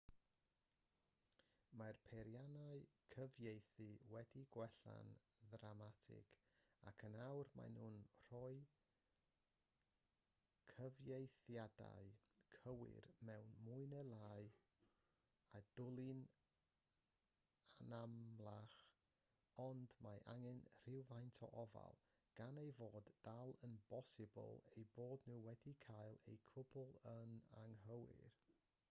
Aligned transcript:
mae'r 1.79 1.97
peiriannau 2.05 2.79
cyfieithu 3.15 3.85
wedi 4.13 4.41
gwella'n 4.55 5.11
ddramatig 5.51 6.31
ac 6.91 7.03
yn 7.09 7.17
awr 7.25 7.51
maen 7.59 7.75
nhw'n 7.79 7.99
rhoi 8.29 8.55
cyfieithiadau 10.71 12.09
cywir 12.55 13.09
mwy 13.27 13.45
neu 13.91 14.01
lai 14.09 14.49
a 15.59 15.61
dwli'n 15.81 16.23
anamlach 17.85 18.77
ond 19.67 19.95
mae 20.07 20.23
angen 20.35 20.63
rhywfaint 20.87 21.43
o 21.49 21.51
ofal 21.65 22.01
gan 22.41 22.63
ei 22.63 22.73
fod 22.81 23.13
dal 23.29 23.55
yn 23.69 23.77
bosibl 23.93 24.57
eu 24.77 24.89
bod 24.97 25.29
nhw 25.31 25.39
wedi 25.49 25.75
cael 25.87 26.19
y 26.35 26.39
cwbl 26.53 26.95
yn 27.17 27.37
anghywir 27.65 28.35